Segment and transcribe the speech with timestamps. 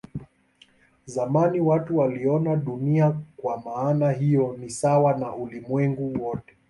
[1.05, 6.57] Zamani watu waliona Dunia kwa maana hiyo ni sawa na ulimwengu wote.